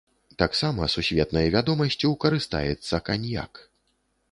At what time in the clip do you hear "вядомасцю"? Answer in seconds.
1.57-2.13